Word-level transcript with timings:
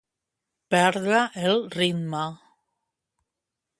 Perdre 0.75 1.19
el 1.49 1.61
ritme. 1.75 2.25